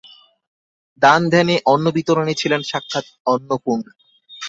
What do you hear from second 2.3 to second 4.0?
ছিলেন সাক্ষাৎ অন্নপূর্ণা।